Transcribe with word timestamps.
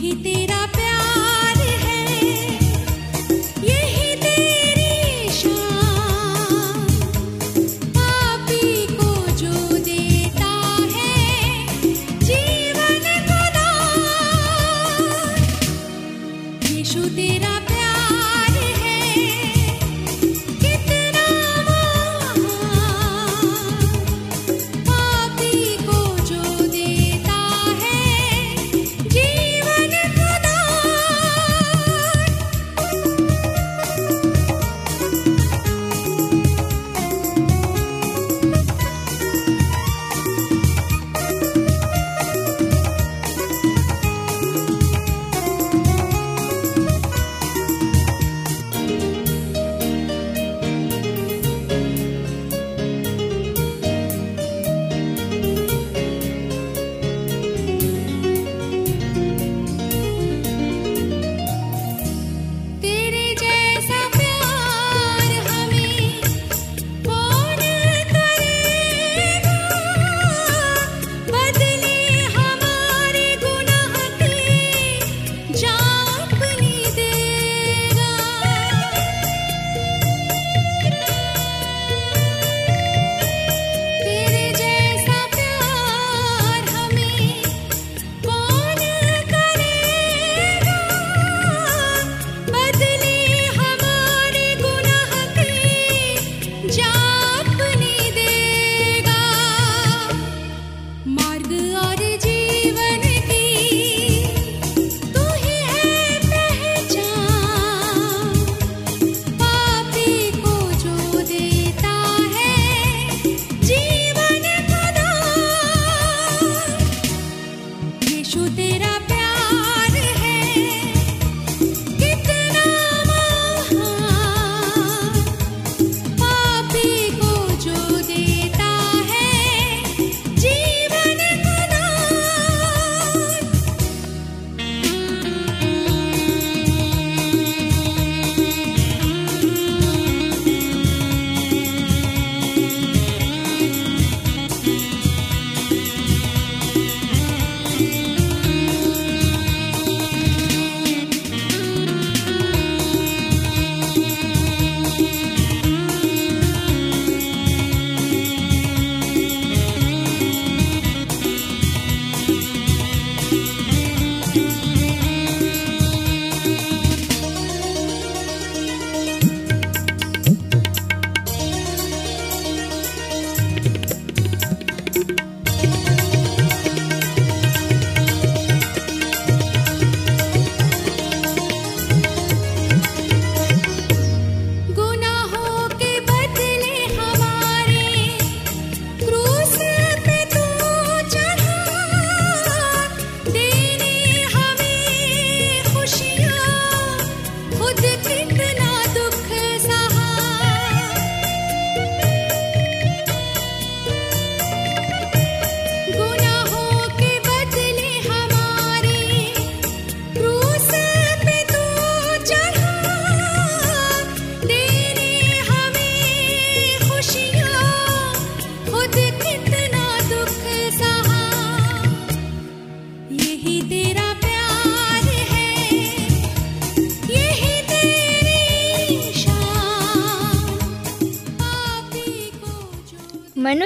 ही 0.00 0.12
तेरा 0.24 0.64
प्यार 0.74 0.89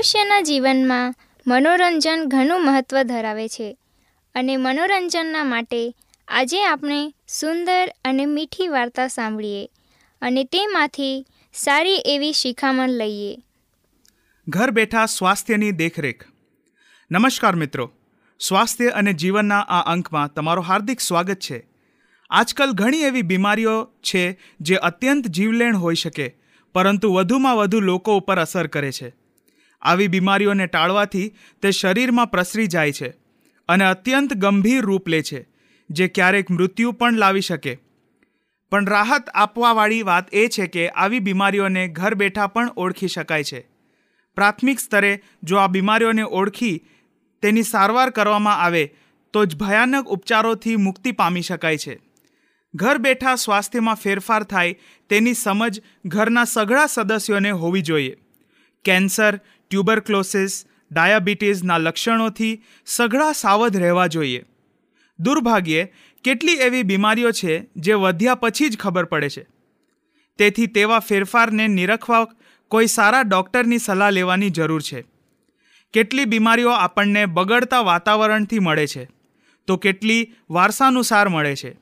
મનુષ્યના 0.05 0.41
જીવનમાં 0.41 1.15
મનોરંજન 1.47 2.25
ઘણું 2.29 2.65
મહત્ત્વ 2.65 3.03
ધરાવે 3.03 3.49
છે 3.49 3.79
અને 4.35 4.57
મનોરંજનના 4.57 5.45
માટે 5.45 5.95
આજે 6.29 6.65
આપણે 6.65 7.15
સુંદર 7.29 7.89
અને 8.05 8.27
મીઠી 8.27 8.69
વાર્તા 8.69 9.07
સાંભળીએ 9.07 9.71
અને 10.23 10.45
તેમાંથી 10.45 11.27
સારી 11.53 11.95
એવી 11.95 12.33
શિખામણ 12.33 12.89
લઈએ. 12.89 13.39
ઘર 14.49 14.71
બેઠા 14.71 15.07
સ્વાસ્થ્યની 15.07 15.71
દેખરેખ. 15.71 16.25
નમસ્કાર 17.11 17.57
મિત્રો. 17.57 17.93
સ્વાસ્થ્ય 18.41 18.89
અને 18.89 19.13
જીવનના 19.13 19.61
આ 19.61 19.93
અંકમાં 19.93 20.33
તમારું 20.33 20.65
હાર્દિક 20.65 21.01
સ્વાગત 21.01 21.39
છે. 21.39 21.67
આજકાલ 22.31 22.73
ઘણી 22.73 23.03
એવી 23.03 23.23
બીમારીઓ 23.23 23.85
છે 23.85 24.41
જે 24.61 24.75
અત્યંત 24.75 25.27
જીવલેણ 25.27 25.77
હોઈ 25.77 25.95
શકે, 25.95 26.35
પરંતુ 26.73 27.13
વધુમાં 27.13 27.57
વધુ 27.57 27.81
લોકો 27.81 28.17
ઉપર 28.17 28.39
અસર 28.39 28.67
કરે 28.67 28.93
છે. 28.93 29.24
આવી 29.85 30.09
બીમારીઓને 30.09 30.67
ટાળવાથી 30.67 31.35
તે 31.63 31.71
શરીરમાં 31.71 32.27
પ્રસરી 32.27 32.67
જાય 32.67 32.93
છે 32.93 33.09
અને 33.69 33.85
અત્યંત 33.85 34.35
ગંભીર 34.35 34.83
રૂપ 34.83 35.09
લે 35.09 35.23
છે, 35.23 35.47
જે 35.91 36.09
ક્યારેક 36.09 36.51
મૃત્યુ 36.51 36.93
પણ 36.93 37.13
લાવી 37.13 37.41
શકે. 37.41 37.79
પણ 38.71 38.87
રાહત 38.87 39.29
આપવાવાળી 39.35 40.03
વાત 40.03 40.35
એ 40.35 40.49
છે 40.49 40.67
કે 40.67 40.89
આવી 40.89 41.19
બીમારીઓને 41.19 41.89
ઘર 41.89 42.15
બેઠા 42.15 42.47
પણ 42.47 42.71
ઓળખી 42.77 43.09
શકાય 43.09 43.45
છે. 43.45 43.69
પ્રાથમિક 44.37 44.81
સ્તરે 44.81 45.23
જો 45.43 45.57
આ 45.57 45.67
બીમારીઓને 45.67 46.23
ઓળખી 46.23 46.87
તેની 47.43 47.63
સારવાર 47.63 48.11
કરવામાં 48.11 48.59
આવે, 48.59 48.95
તો 49.33 49.45
જ 49.45 49.57
ભયાનક 49.57 50.07
ઉપચારોથી 50.07 50.77
મુક્તિ 50.77 51.13
પામી 51.13 51.43
શકાય 51.43 51.79
છે. 51.79 52.01
ઘર 52.75 52.99
બેઠા 52.99 53.35
સ્વાસ્થ્યમાં 53.35 53.95
ફેરફાર 53.95 54.43
થાય 54.43 54.79
તેની 55.09 55.35
સમજ 55.35 55.83
ઘરના 56.05 56.45
સઘળા 56.45 56.87
સદસ્યોને 56.87 57.51
હોવી 57.51 57.83
જોઈએ. 57.83 58.17
કેન્સર 58.85 59.41
ટ્યુબરક્લોસિસ 59.75 60.65
ડાયાબિટીસના 60.91 61.79
લક્ષણોથી 61.79 62.63
સઘળા 62.87 63.33
સાવધ 63.33 63.77
રહેવા 63.77 64.07
જોઈએ. 64.07 64.45
દુર્ભાગ્યે, 65.19 65.93
કેટલી 66.25 66.53
એવી 66.53 66.83
બીમારીઓ 66.83 67.31
છે 67.31 67.67
જે 67.77 67.93
વધ્યા 67.93 68.35
પછી 68.35 68.69
જ 68.69 68.77
ખબર 68.77 69.05
પડે 69.05 69.29
છે. 69.29 69.47
તેથી 70.39 70.67
તેવા 70.67 70.99
ફેરફારને 70.99 71.69
નિરખવા 71.69 72.27
કોઈ 72.69 72.87
સારા 72.87 73.23
ડૉક્ટરની 73.23 73.79
સલાહ 73.79 74.11
લેવાની 74.11 74.51
જરૂર 74.51 74.83
છે. 74.83 75.05
કેટલી 75.93 76.25
બીમારીઓ 76.25 76.71
આપણને 76.71 77.27
બગડતા 77.27 77.81
વાતાવરણથી 77.81 78.59
મળે 78.59 78.87
છે, 78.87 79.09
તો 79.67 79.77
કેટલી 79.77 80.35
વારસાનુસાર 80.51 81.29
મળે 81.29 81.57
છે. 81.57 81.77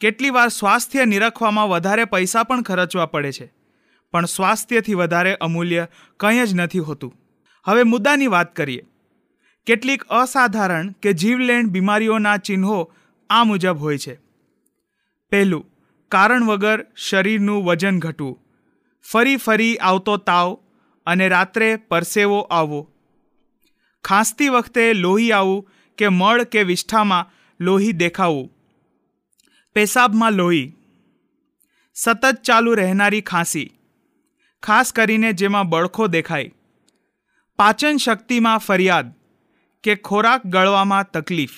કેટલી 0.00 0.30
વાર 0.30 0.48
સ્વાસ્થ્ય 0.48 1.04
નિરખવામાં 1.04 1.68
વધારે 1.68 2.04
પૈસા 2.04 2.42
પણ 2.42 2.62
ખર્ચવા 2.62 3.06
પડે 3.06 3.32
છે. 3.32 3.61
પણ 4.12 4.24
સ્વાસ્થ્યથી 4.24 4.94
વધારે 4.94 5.34
અમૂલ્ય 5.34 5.86
કંઈ 6.20 6.46
જ 6.46 6.54
નથી 6.54 6.78
હોતું. 6.78 7.14
હવે 7.64 7.82
મુદ્દાની 7.82 8.26
વાત 8.26 8.56
કરીએ. 8.56 8.82
કેટલીક 9.66 10.02
અસાધારણ 10.02 10.90
કે 10.90 11.12
જીવલેણ 11.12 11.66
બીમારીઓના 11.66 12.36
ચિહ્નો 12.36 12.92
આ 13.30 13.44
મુજબ 13.44 13.80
હોય 13.80 13.98
છે. 13.98 14.20
પહેલું, 15.30 15.66
કારણ 16.08 16.44
વગર 16.44 16.86
શરીરનું 16.96 17.64
વજન 17.64 17.98
ઘટવું. 17.98 18.38
ફરી 19.10 19.36
ફરી 19.36 19.76
આવતો 19.76 20.16
તાવ 20.16 20.58
અને 21.06 21.28
રાત્રે 21.28 21.76
પરસેવો 21.76 22.40
આવવો. 22.40 22.88
ખાંસતી 24.04 24.48
વખતે 24.48 24.92
લોહી 24.92 25.32
આવવું 25.32 25.70
કે 25.98 26.08
મળ 26.08 26.42
કે 26.42 26.62
વિષ્ઠામાં 26.62 27.30
લોહી 27.60 27.92
દેખાવું. 27.92 28.50
પેશાબમાં 29.74 30.32
લોહી. 30.32 30.72
સતત 31.94 32.36
ચાલુ 32.44 32.74
રહેનારી 32.74 33.20
ખાંસી. 33.20 33.70
ખાસ 34.62 34.92
કરીને 34.92 35.32
જેમાં 35.32 35.68
બળખો 35.68 36.06
દેખાય. 36.06 36.52
પાચન 37.56 37.96
શક્તિમાં 37.96 38.58
ફરિયાદ 38.58 39.12
કે 39.82 39.94
ખોરાક 39.94 40.46
ગળવામાં 40.46 41.10
તકલીફ. 41.10 41.50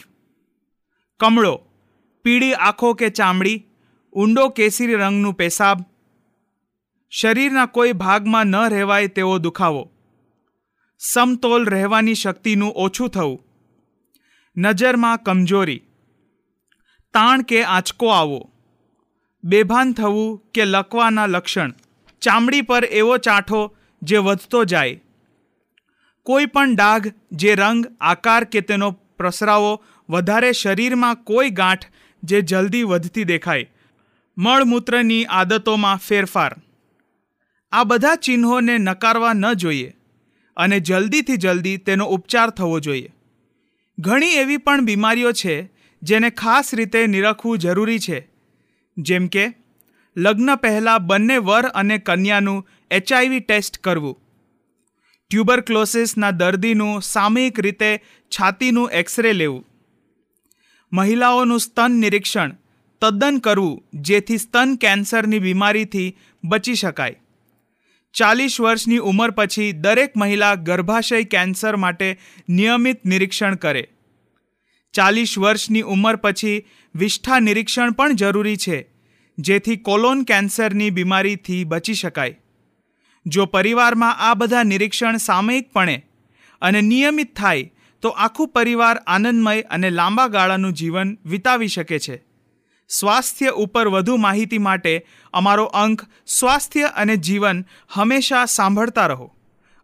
કમળો, 1.20 1.60
પીળી 2.22 2.54
આંખો 2.54 2.94
કે 2.94 3.08
ચામડી, 3.08 3.66
ઊંડો 4.12 4.48
કેસરી 4.48 4.94
રંગનું 4.94 5.34
પેશાબ. 5.34 5.78
શરીરના 7.10 7.66
કોઈ 7.66 7.92
ભાગમાં 7.92 8.46
ન 8.46 8.56
રહેવાય 8.56 9.06
તેવો 9.06 9.38
દુખાવો. 9.38 9.90
સમતોલ 10.98 11.66
રહેવાની 11.66 12.14
શક્તિનું 12.14 12.72
ઓછું 12.72 13.08
થવું. 13.08 13.44
નજરમાં 14.56 15.18
કમજોરી. 15.18 15.82
તાણ 17.14 17.42
કે 17.42 17.64
આંચકો 17.64 18.08
આવવો. 18.08 18.50
બેભાન 19.44 19.92
થવું 19.92 20.50
કે 20.54 20.64
લકવાના 20.64 21.26
લક્ષણ. 21.26 21.72
ચામડી 22.24 22.62
પર 22.62 22.84
એવો 22.84 23.16
ચાંઠો 23.16 23.76
જે 24.02 24.16
વધતો 24.16 24.64
જાય. 24.64 25.00
કોઈ 26.22 26.46
પણ 26.46 26.74
ડાઘ, 26.74 27.08
જે 27.32 27.54
રંગ, 27.54 27.86
આકાર 28.00 28.44
કે 28.44 28.60
તેનો 28.60 28.90
પ્રસરાવો 28.90 29.84
વધારે 30.10 30.52
શરીરમાં 30.52 31.14
કોઈ 31.14 31.50
ગાંઠ 31.50 31.86
જે 32.22 32.40
જલ્દી 32.40 32.82
વધતી 32.82 33.24
દેખાય. 33.24 33.70
મળમૂત્રની 34.38 35.24
આદતોમાં 35.24 35.96
ફેરફાર. 35.96 36.56
આ 37.72 37.84
બધા 37.84 38.14
ચિહ્નોને 38.14 38.78
નકારવા 38.78 39.32
ન 39.32 39.52
જોઈએ 39.52 39.94
અને 40.56 40.80
જલ્દીથી 40.80 41.36
જલ્દી 41.36 41.76
તેનો 41.76 42.04
ઉપચાર 42.04 42.50
થવો 42.50 42.80
જોઈએ. 42.80 43.12
ઘણી 43.98 44.30
એવી 44.30 44.56
પણ 44.56 44.84
બીમારીઓ 44.84 45.32
છે 45.32 45.70
જેને 46.02 46.30
ખાસ 46.30 46.74
રીતે 46.74 47.06
નિરખવું 47.06 47.58
જરૂરી 47.58 47.98
છે. 47.98 48.28
જેમ 48.98 49.26
કે 49.26 49.63
લગ્ન 50.16 50.54
પહેલાં 50.54 51.06
બંને 51.06 51.38
વર 51.38 51.66
અને 51.66 51.98
કન્યાનું 51.98 52.68
એચઆઈવી 52.90 53.40
ટેસ્ટ 53.40 53.78
કરવું. 53.78 54.20
ટ્યુબરક્લોસિસના 55.30 56.30
દર્દીનું 56.30 57.02
સામયિક 57.02 57.60
રીતે 57.60 58.04
છાતીનું 58.28 58.90
એક્સરે 58.90 59.32
લેવું. 59.32 59.66
મહિલાઓનું 60.92 61.60
સ્તન 61.60 61.92
નિરીક્ષણ, 61.92 62.56
તદ્દન 63.00 63.38
કરવું, 63.38 63.84
જેથી 63.94 64.38
સ્તન 64.38 64.76
કેન્સરની 64.76 65.38
બીમારીથી 65.38 66.16
બચી 66.44 66.74
શકાય. 66.74 67.20
ચાલીસ 68.12 68.60
વર્ષની 68.60 68.98
ઉંમર 68.98 69.30
પછી 69.30 69.72
દરેક 69.72 70.16
મહિલા 70.16 70.54
ગર્ભાશય 70.54 71.24
કેન્સર 71.24 71.76
માટે 71.76 72.20
નિયમિત 72.48 73.04
નિરીક્ષણ 73.04 73.54
કરે. 73.54 73.88
ચાલીસ 74.92 75.38
વર્ષની 75.38 75.80
ઉંમર 75.80 76.16
પછી 76.16 76.66
વિષ્ઠા 76.94 77.38
નિરીક્ષણ 77.38 77.90
પણ 77.90 78.14
જરૂરી 78.14 78.56
છે. 78.56 78.93
જેથી 79.38 79.76
કોલોન 79.76 80.22
કેન્સરની 80.22 80.90
બીમારીથી 80.90 81.64
બચી 81.64 81.94
શકાય. 81.94 82.40
જો 83.26 83.46
પરિવારમાં 83.46 84.16
આ 84.18 84.34
બધા 84.34 84.62
નિરીક્ષણ 84.62 85.16
સામયિકપણે 85.16 86.06
અને 86.62 86.80
નિયમિત 86.80 87.36
થાય, 87.36 87.72
તો 88.02 88.08
આખું 88.08 88.48
પરિવાર 88.48 88.96
આનંદમય 88.96 89.60
અને 89.62 89.90
લાંબા 89.90 90.26
ગાળાનું 90.26 90.72
જીવન 90.72 91.18
વિતાવી 91.24 91.68
શકે 91.68 91.98
છે. 91.98 92.24
સ્વાસ્થ્ય 92.88 93.48
ઉપર 93.48 93.88
વધુ 93.88 94.16
માહિતી 94.16 94.58
માટે 94.58 95.06
અમારો 95.32 95.64
અંક 95.64 96.02
સ્વાસ્થ્ય 96.26 96.82
અને 96.82 97.16
જીવન 97.16 97.64
હંમેશા 97.88 98.44
સાંભળતા 98.44 99.06
રહો. 99.06 99.34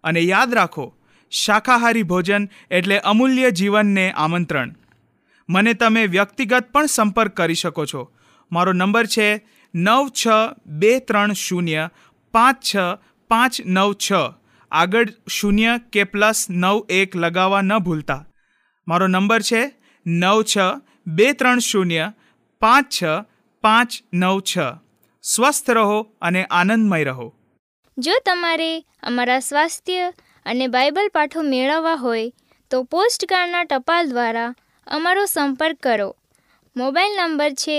અને 0.04 0.20
યાદ 0.20 0.54
રાખો, 0.54 0.96
શાકાહારી 1.30 2.02
ભોજન 2.02 2.48
એટલે 2.70 2.98
અમૂલ્ય 2.98 3.50
જીવનને 3.50 4.12
આમંત્રણ. 4.12 4.74
મને 5.48 5.74
તમે 5.74 6.06
વ્યક્તિગત 6.06 6.64
પણ 6.72 6.86
સંપર્ક 6.86 7.30
કરી 7.30 7.54
શકો 7.54 7.86
છો. 7.86 8.12
મારો 8.52 8.72
નંબર 8.72 9.06
છે 9.06 9.28
નવ 9.74 10.04
છ 10.10 10.26
બે 10.80 10.92
ત્રણ 10.98 11.32
શૂન્ય 11.32 11.90
પાંચ 12.34 12.56
છ 12.62 12.76
પાંચ 13.30 13.60
નવ 13.66 13.90
છ. 13.94 14.12
આગળ 14.72 15.08
શૂન્ય 15.28 15.72
કે 15.92 16.04
પ્લસ 16.04 16.46
નવ 16.50 16.76
એક 16.88 17.16
લગાવવા 17.16 17.62
ન 17.62 17.78
ભૂલતા. 17.78 18.26
મારો 18.88 19.06
નંબર 19.06 19.42
છે 19.42 19.62
નવ 20.06 20.42
છ 20.42 20.56
બે 21.06 21.32
ત્રણ 21.32 21.58
શૂન્ય 21.58 22.12
પાંચ 22.62 22.86
છ 22.92 23.02
પાંચ 23.64 23.90
નવ 24.12 24.40
છ. 24.40 24.58
સ્વસ્થ 25.24 25.70
રહો 25.70 25.98
અને 26.22 26.42
આનંદમય 26.44 27.04
રહો. 27.04 27.28
જો 27.98 28.12
તમારે 28.26 28.72
અમારા 29.02 29.38
સ્વાસ્થ્ય 29.38 30.12
અને 30.46 30.66
બાઇબલ 30.66 31.08
પાઠો 31.14 31.42
મેળવવા 31.42 31.94
હોય, 31.94 32.30
તો 32.70 32.82
પોસ્ટકાર્ડના 32.82 33.64
ટપાલ 33.64 34.08
દ્વારા 34.08 34.54
અમારો 34.86 35.24
સંપર્ક 35.26 35.78
કરો. 35.82 36.16
મોબાઈલ 36.76 37.14
નંબર 37.16 37.50
છે 37.50 37.78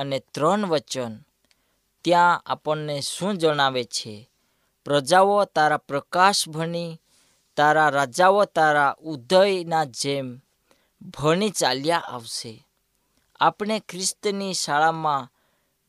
અને 0.00 0.18
ત્રણ 0.34 0.66
વચન. 0.66 1.12
ત્યાં 2.04 2.42
આપણને 2.46 3.00
શું 3.00 3.38
જણાવે 3.38 3.84
છે? 3.84 4.14
પ્રજાઓ 4.84 5.44
તારા 5.44 5.76
પ્રકાશ 5.76 6.48
ભણી, 6.48 7.00
તારા 7.56 7.88
રાજાઓ 7.88 8.44
તારા 8.44 8.96
ઉદયના 8.98 9.84
જેમ 9.84 10.26
ભણી 11.18 11.50
ચાલ્યા 11.50 11.98
આવશે. 11.98 12.52
આપણે 13.40 13.76
ખ્રિસ્તની 13.88 14.54
શાળામાં 14.54 15.28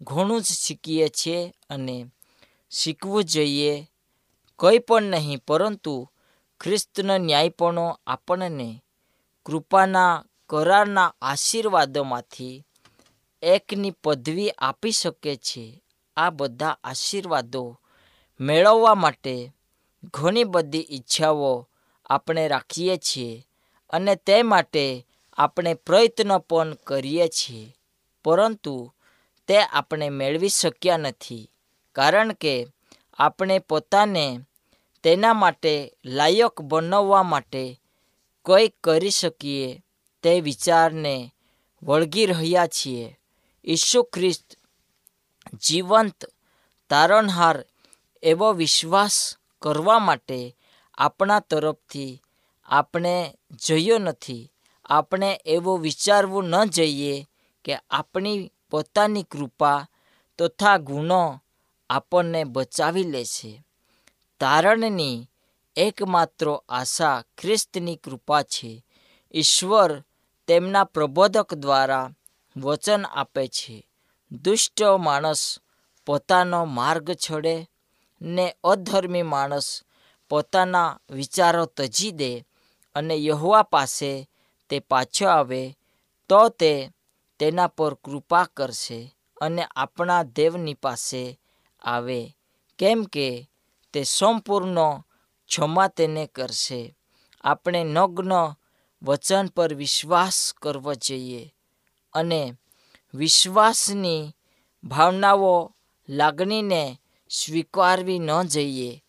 ઘણું 0.02 0.42
જ 0.42 0.44
શીખીએ 0.44 1.08
છીએ 1.10 1.40
અને 1.70 2.06
શીખવું 2.72 3.24
જોઈએ 3.24 3.74
કંઈ 4.60 4.80
પણ 4.80 5.04
નહીં, 5.04 5.40
પરંતુ 5.48 6.10
ખ્રિસ્તનો 6.62 7.18
ન્યાયપણો 7.18 7.86
આપણને 8.08 8.70
કૃપાના, 9.46 10.26
કરારના 10.50 11.16
આશીર્વાદોમાંથી 11.22 12.66
એકની 13.42 13.92
પદવી 13.92 14.50
આપી 14.50 14.92
શકે 14.92 15.36
છે. 15.36 15.84
આ 16.18 16.30
બધા 16.30 16.78
આશીર્વાદો 16.84 17.80
મેળવવા 18.40 18.96
માટે 18.96 19.54
ઘણી 20.14 20.44
બધી 20.44 20.88
ઈચ્છાઓ 20.92 21.68
આપણે 22.06 22.48
રાખીએ 22.48 22.98
છીએ 22.98 23.48
અને 23.90 24.16
તે 24.16 24.44
માટે 24.44 25.08
આપણે 25.38 25.74
પ્રયત્ન 25.74 26.38
પણ 26.38 26.74
કરીએ 26.74 27.28
છીએ. 27.28 27.76
પરંતુ 28.26 28.94
તે 29.48 29.58
આપણે 29.60 30.10
મેળવી 30.10 30.50
શક્યા 30.50 30.98
નથી, 30.98 31.52
કારણ 31.92 32.34
કે 32.34 32.68
આપણે 33.14 33.60
પોતાને 33.60 34.40
તેના 35.04 35.34
માટે 35.34 35.94
લાયક 36.06 36.62
બનાવવા 36.62 37.24
માટે 37.24 37.82
કંઈ 38.46 38.74
કરી 38.84 39.10
શકીએ 39.10 39.84
તે 40.24 40.42
વિચારને 40.42 41.34
વળગી 41.84 42.26
રહ્યા 42.26 42.68
છીએ. 42.68 43.18
ઈસુ 43.66 44.04
ખ્રિસ્ત 44.04 44.58
જીવંત, 45.54 46.26
તારણહાર 46.90 47.66
એવો 48.24 48.54
વિશ્વાસ 48.54 49.38
કરવા 49.62 50.00
માટે 50.00 50.58
આપણા 50.98 51.40
તરફથી 51.40 52.22
આપણે 52.66 53.34
જયો 53.52 53.98
નથી. 53.98 54.52
આપણે 54.86 55.40
એવું 55.46 55.80
વિચારવું 55.80 56.46
ન 56.46 56.66
જઈએ 56.66 57.28
કે 57.66 57.76
આપણી 57.90 58.52
પોતાની 58.72 59.24
કૃપા 59.24 59.88
તથા 60.40 60.78
ગુણો 60.78 61.42
આપણને 61.90 62.44
બચાવી 62.44 63.04
લેશે 63.04 63.64
તારણની 64.40 65.30
એકમાત્ર 65.76 66.60
આશા 66.70 67.24
ખ્રિસ્તની 67.38 67.96
કૃપા 67.96 68.42
છે. 68.42 68.86
ઈશ્વર 69.34 70.04
તેમના 70.48 70.84
પ્રબોધક 70.84 71.54
દ્વારા 71.54 72.10
વચન 72.58 73.06
આપે 73.06 73.48
છે. 73.48 73.88
દુષ્ટ 74.32 74.84
માણસ 74.84 75.60
પોતાનો 76.06 76.66
માર્ગ 76.66 77.12
છોડે 77.12 77.70
ને 78.22 78.56
અધર્મી 78.64 79.22
માણસ 79.22 79.82
પોતાના 80.30 81.00
વિચારો 81.10 81.66
તજી 81.66 82.12
દે 82.12 82.40
અને 82.96 83.16
યહોવા 83.16 83.64
પાસે 83.64 84.30
તે 84.70 84.80
પાછો 84.80 85.28
આવે, 85.28 85.78
તો 86.30 86.50
તે 86.50 86.92
તેના 87.40 87.68
પર 87.68 87.94
કૃપા 87.94 88.44
કરશે 88.44 89.16
અને 89.42 89.68
આપણા 89.76 90.24
દેવની 90.24 90.74
પાસે 90.74 91.40
આવે, 91.82 92.38
કેમ 92.80 93.04
કે 93.04 93.50
તે 93.94 94.04
સંપૂર્ણ 94.04 95.00
ક્ષમા 95.48 95.88
તેને 95.88 96.26
કરશે. 96.26 96.96
આપણે 97.42 97.84
નગ્ન 97.84 98.32
વચન 99.04 99.48
પર 99.48 99.74
વિશ્વાસ 99.74 100.54
કરવો 100.62 100.94
જોઈએ. 100.94 101.54
અને 102.14 102.54
વિશ્વાસની 103.14 104.36
ભાવનાઓ 104.84 105.76
લાગણીને 106.10 107.00
સ્વીકારવી 107.30 108.20
ન 108.20 108.44
જઈએ. 108.44 109.04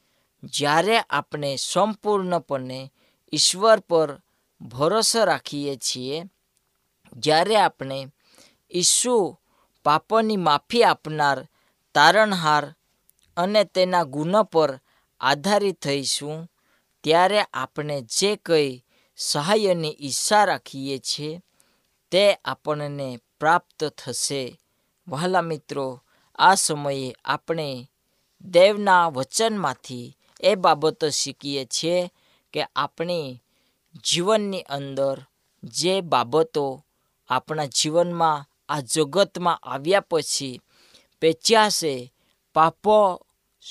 જ્યારે 0.45 0.99
આપણે 0.99 1.57
સંપૂર્ણપણે 1.57 2.93
ઈશ્વર 3.33 3.81
પર 3.81 4.21
ભરોસો 4.61 5.25
રાખીએ 5.25 5.77
છીએ, 5.77 6.25
જ્યારે 7.13 7.57
આપણે 7.57 8.07
ઈસુ 8.75 9.39
પાપની 9.85 10.37
માફી 10.37 10.85
આપનાર 10.85 11.49
તારણહાર 11.95 12.75
અને 13.37 13.65
તેના 13.65 14.05
ગુનો 14.05 14.43
પર 14.43 14.81
આધારિત 15.21 15.83
થઈશું, 15.83 16.51
ત્યારે 17.05 17.41
આપણે 17.55 18.01
જે 18.01 18.37
કંઈ 18.37 18.85
સહાયની 19.17 19.97
ઈચ્છા 20.01 20.45
રાખીએ 20.45 20.99
છીએ 20.99 21.41
તે 22.13 22.39
આપણને 22.45 23.19
પ્રાપ્ત 23.41 23.85
થશે. 23.85 24.59
વહાલા 25.09 25.41
મિત્રો, 25.41 26.01
આ 26.39 26.55
સમયે 26.55 27.15
આપણે 27.25 27.89
દેવના 28.45 29.09
વચનમાંથી 29.09 30.17
એ 30.41 30.55
બાબતો 30.55 31.11
શીખીએ 31.11 31.65
છીએ 31.65 32.11
કે 32.53 32.63
આપણી 32.77 33.41
જીવનની 34.05 34.61
અંદર 34.61 35.25
જે 35.63 36.01
બાબતો 36.01 36.85
આપણા 37.29 37.67
જીવનમાં 37.67 38.47
આ 38.69 38.81
જગતમાં 38.81 39.63
આવ્યા 39.63 40.01
પછી 40.01 40.61
પેચ્યાશે 41.21 42.13
પાપો 42.53 43.27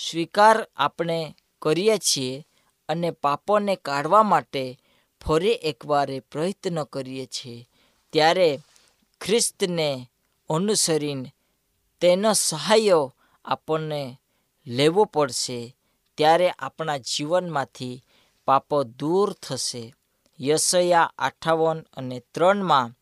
સ્વીકાર 0.06 0.68
આપણે 0.76 1.36
કરીએ 1.62 1.98
છીએ 1.98 2.46
અને 2.90 3.12
પાપોને 3.12 3.76
કાઢવા 3.76 4.24
માટે 4.24 4.80
ફરી 5.22 5.52
એકવાર 5.52 6.20
પ્રયત્ન 6.32 6.84
કરીએ 6.84 7.26
છીએ. 7.26 7.68
ત્યારે 8.14 8.60
ખ્રિસ્તને 9.22 10.10
અનુસરીને 10.50 11.34
તેનો 12.02 12.34
સહાયો 12.34 13.16
આપણને 13.46 14.20
લેવો 14.68 15.04
પડશે. 15.04 15.76
ત્યારે 16.18 16.50
આપણા 16.50 16.98
જીવનમાંથી 16.98 18.04
પાપો 18.46 18.84
દૂર 18.84 19.34
થશે. 19.34 19.94
યશયા 20.40 21.14
અઠાવન 21.18 21.80
અને 21.82 22.20
ત્રણમાં 22.20 22.94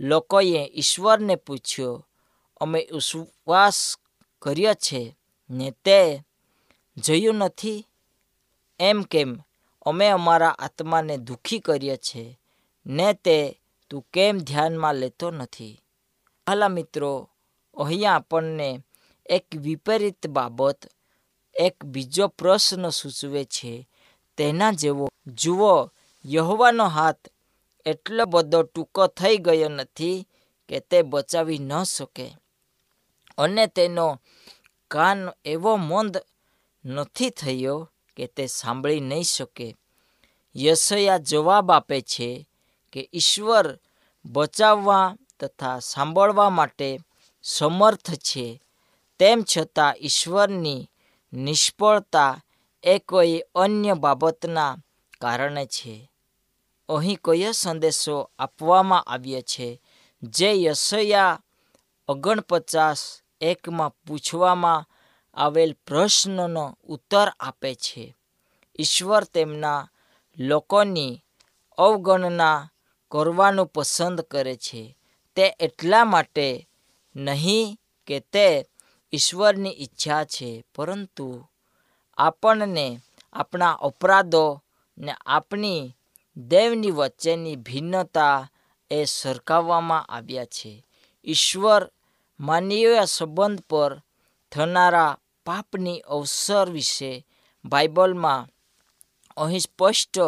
લોકોએ 0.00 0.70
ઈશ્વરને 0.74 1.34
પૂછ્યો, 1.34 2.06
અમે 2.60 2.88
વિશ્વાસ 2.92 3.98
કર્યો 4.42 4.74
છે 4.74 5.16
ને 5.50 5.70
તે 5.70 6.22
જોયું 6.96 7.34
નથી? 7.34 7.86
એમ 8.80 9.02
કેમ? 9.02 9.38
અમે 9.82 10.08
અમારા 10.08 10.48
આત્માને 10.48 11.16
દુઃખી 11.16 11.58
કરીએ 11.58 11.96
છે 11.96 12.38
ને 12.86 13.12
તે 13.12 13.60
તું 13.90 14.06
કેમ 14.12 14.38
ધ્યાનમાં 14.38 14.94
લેતો 14.94 15.30
નથી? 15.30 15.82
હાલા 16.48 16.68
મિત્રો 16.68 17.30
અહીંયા 17.76 18.12
આપણને 18.12 18.78
એક 19.26 19.46
વિપરીત 19.56 20.26
બાબત, 20.26 20.86
એક 21.60 21.84
બીજો 21.84 22.28
પ્રશ્ન 22.28 22.88
સૂચવે 22.88 23.44
છે. 23.44 23.88
તેના 24.36 24.72
જેવો, 24.72 25.08
જુઓ, 25.26 25.90
યહોવાનો 26.24 26.88
હાથ 26.88 27.28
એટલો 27.86 28.26
બધો 28.26 28.62
ટૂંકો 28.62 29.06
થઈ 29.06 29.36
ગયો 29.36 29.68
નથી 29.68 30.28
કે 30.68 30.80
તે 30.80 31.02
બચાવી 31.02 31.58
ન 31.58 31.82
શકે. 31.82 32.36
અને 33.38 33.66
તેનો 33.66 34.20
કાન 34.88 35.28
એવો 35.44 35.76
મંદ 35.76 36.18
નથી 36.84 37.30
થયો 37.30 37.90
કે 38.16 38.26
તે 38.26 38.46
સાંભળી 38.46 39.00
નહીં 39.00 39.22
શકે. 39.22 39.74
યશયા 40.56 41.18
જવાબ 41.18 41.70
આપે 41.70 42.00
છે 42.00 42.47
કે 42.92 43.10
ઈશ્વર 43.12 43.78
બચાવવા 44.24 45.16
તથા 45.40 45.78
સાંભળવા 45.78 46.50
માટે 46.50 46.98
સમર્થ 47.42 48.10
છે. 48.14 48.62
તેમ 49.18 49.44
છતાં 49.56 49.94
ઈશ્વરની 50.00 50.90
નિષ્ફળતા 51.32 52.42
એ 52.82 52.98
કોઈ 52.98 53.42
અન્ય 53.54 53.94
બાબતના 53.94 54.76
કારણે 55.20 55.66
છે. 55.66 56.10
અહીં 56.88 57.18
કયો 57.24 57.52
સંદેશો 57.52 58.30
આપવામાં 58.38 59.02
આવ્યો 59.02 59.40
છે? 59.40 59.82
જે 60.22 60.62
યશયા 60.62 61.42
ઓગણપચાસ 62.08 63.20
એકમાં 63.40 63.90
પૂછવામાં 63.90 64.86
આવેલ 65.34 65.76
પ્રશ્નનો 65.86 66.78
ઉત્તર 66.84 67.32
આપે 67.40 67.74
છે. 67.74 68.16
ઈશ્વર 68.80 69.24
તેમના 69.24 69.88
લોકોની 70.38 71.24
અવગણના 71.78 72.70
કરવાનું 73.10 73.66
પસંદ 73.66 74.20
કરે 74.20 74.56
છે. 74.56 74.96
તે 75.36 75.56
એટલા 75.60 76.04
માટે 76.04 76.68
નહીં 77.16 77.78
કે 78.06 78.20
તે 78.20 78.66
ઈશ્વરની 79.12 79.78
ઈચ્છા 79.80 80.24
છે, 80.24 80.64
પરંતુ 80.74 81.46
આપણને 82.16 83.00
આપણા 83.32 83.72
અપરાધો 83.72 84.62
ને 84.98 85.14
આપણી 85.26 85.96
દેવની 86.36 86.90
વચ્ચેની 86.90 87.56
ભિન્નતા 87.56 88.50
એ 88.90 89.04
સરખાવવામાં 89.04 90.04
આવ્યા 90.04 90.44
છે. 90.44 90.84
ઈશ્વર 91.24 91.90
માનવીય 92.40 93.04
સંબંધ 93.04 93.60
પર 93.60 94.02
થનારા 94.52 95.18
પાપની 95.46 96.00
અવસર 96.00 96.70
વિશે 96.70 97.26
બાઇબલમાં 97.64 98.48
અહીં 99.36 99.60
સ્પષ્ટ 99.60 100.18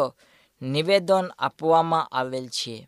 નિવેદન 0.61 1.31
આપવામાં 1.39 2.07
આવેલ 2.11 2.47
છે. 2.47 2.87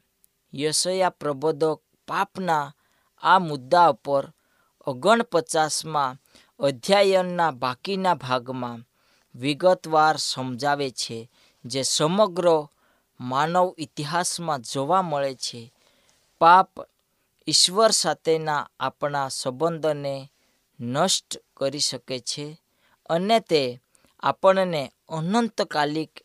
યશયા 0.54 1.10
પ્રબોધક 1.10 1.82
પાપના 2.08 2.74
આ 3.22 3.40
મુદ્દા 3.40 3.88
ઉપર 3.88 4.32
ઓગણપચાસમાં 4.88 6.18
અધ્યાયનના 6.60 7.52
બાકીના 7.52 8.14
ભાગમાં 8.14 8.88
વિગતવાર 9.36 10.18
સમજાવે 10.18 10.90
છે, 10.92 11.32
જે 11.66 11.82
સમગ્ર 11.84 12.68
માનવ 13.20 13.76
ઇતિહાસમાં 13.78 14.62
જોવા 14.62 15.02
મળે 15.02 15.36
છે. 15.36 15.74
પાપ 16.40 16.70
ઈશ્વર 17.48 17.92
સાથેના 17.92 18.70
આપણા 18.80 19.28
સંબંધને 19.28 20.32
નષ્ટ 20.80 21.44
કરી 21.58 21.80
શકે 21.80 22.20
છે 22.20 22.62
અને 23.10 23.40
તે 23.40 23.82
આપણને 24.20 24.92
અનંતકાલિક 25.10 26.23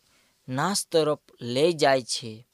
નાશ 0.49 0.85
તરફ 0.91 1.19
લઈ 1.41 1.73
જાય 1.73 2.01
છે. 2.01 2.47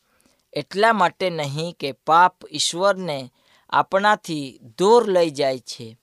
એટલા 0.53 0.93
માટે 0.93 1.29
નહીં 1.29 1.75
કે 1.79 1.91
પાપ 1.91 2.35
ઈશ્વરને 2.51 3.31
આપણાથી 3.69 4.59
દૂર 4.77 5.09
લઈ 5.09 5.29
જાય 5.29 5.59
છે. 5.59 5.97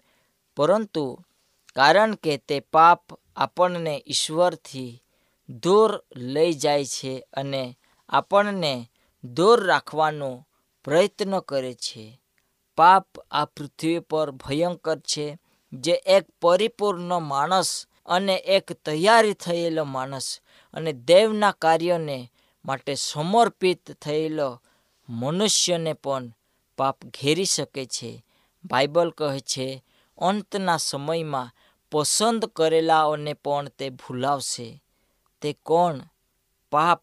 પરંતુ 0.57 1.19
કારણ 1.77 2.15
કે 2.15 2.37
તે 2.37 2.61
પાપ 2.61 3.03
આપણને 3.37 4.05
ઈશ્વરથી 4.07 5.03
દૂર 5.49 6.05
લઈ 6.17 6.53
જાય 6.53 6.85
છે 6.85 7.27
અને 7.33 7.79
આપણને 8.09 8.91
દૂર 9.25 9.65
રાખવાનો 9.65 10.47
પ્રયત્ન 10.85 11.39
કરે 11.39 11.75
છે. 11.75 12.21
પાપ 12.77 13.07
આ 13.31 13.45
પૃથ્વી 13.45 13.99
પર 13.99 14.31
ભયંકર 14.31 14.99
છે, 14.99 15.39
જે 15.73 15.93
એક 15.93 16.25
પરિપૂર્ણ 16.43 17.19
માણસ 17.19 17.87
અને 18.07 18.35
એક 18.37 18.73
તૈયારી 18.73 19.33
થયેલો 19.33 19.85
માણસ 19.85 20.41
અને 20.75 20.93
દેવના 20.93 21.53
કાર્યને 21.53 22.33
માટે 22.65 22.95
સમર્પિત 22.95 23.93
થયેલો 23.93 24.63
મનુષ્યને 25.09 25.93
પણ 25.93 26.33
પાપ 26.79 27.05
ઘેરી 27.05 27.45
શકે 27.45 27.87
છે. 27.87 28.25
બાઇબલ 28.65 29.11
કહે 29.11 29.41
છે, 29.41 29.85
અંતના 30.19 30.77
સમયમાં 30.77 31.51
પસંદ 31.93 32.45
કરેલાઓને 32.45 33.33
પણ 33.33 33.69
તે 33.69 33.91
ભૂલાવશે. 33.91 34.83
તે 35.41 35.53
કોણ? 35.53 36.01
પાપ 36.71 37.03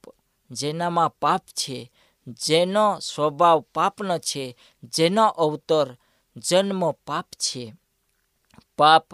જેનામાં 0.51 1.09
પાપ 1.09 1.43
છે, 1.45 1.91
જેનો 2.27 2.99
સ્વભાવ 2.99 3.65
પાપનો 3.75 4.17
છે, 4.17 4.57
જેનો 4.83 5.27
અવતર 5.27 5.97
જન્મ 6.37 6.91
પાપ 6.91 7.27
છે. 7.37 7.73
પાપ 8.77 9.07